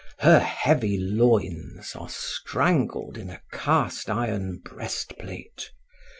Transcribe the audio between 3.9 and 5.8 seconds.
iron breast plate.